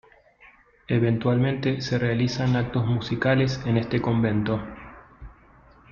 Eventualmente 0.87 1.79
se 1.79 1.99
realizan 1.99 2.55
actos 2.55 2.87
musicales 2.87 3.61
en 3.67 3.77
este 3.77 4.01
convento. 4.01 4.59